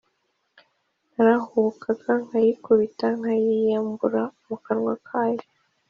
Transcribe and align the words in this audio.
narahubukaga 1.13 2.11
nkayikubita 2.25 3.05
nkayiyambura 3.17 4.21
mu 4.47 4.55
kanwa 4.63 4.93
kayo 5.07 5.45